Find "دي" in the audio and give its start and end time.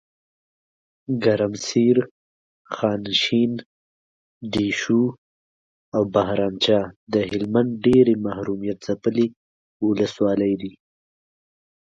10.61-10.73